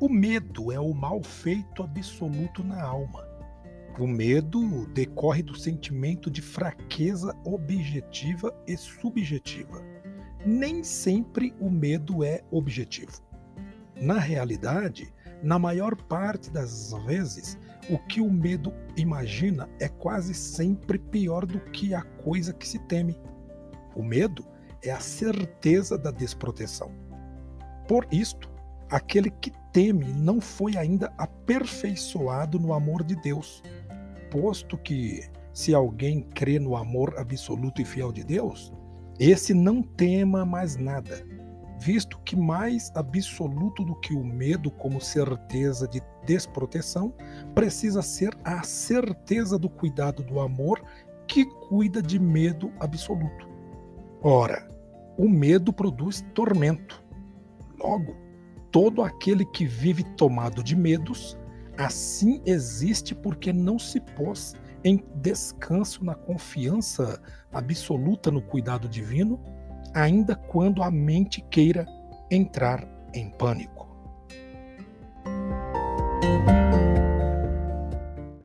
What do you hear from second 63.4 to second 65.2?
não se pôs em